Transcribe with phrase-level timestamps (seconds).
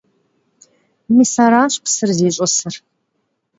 [1.15, 2.73] Mis araş psır ziş'ısır!